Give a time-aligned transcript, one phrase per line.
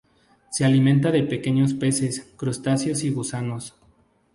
[0.49, 3.75] Se alimentan de pequeños peces, crustáceos y gusanos.